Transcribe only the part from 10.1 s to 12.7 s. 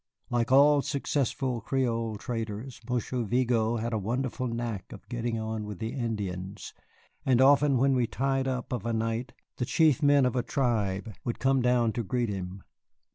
of a tribe would come down to greet him.